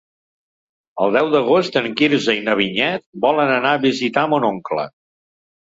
El 1.05 1.13
deu 1.17 1.29
d'agost 1.35 1.77
en 1.83 1.89
Quirze 2.01 2.35
i 2.39 2.41
na 2.49 2.57
Vinyet 2.63 3.07
volen 3.27 3.55
anar 3.61 3.77
a 3.79 3.85
visitar 3.89 4.27
mon 4.35 4.53
oncle. 4.53 4.93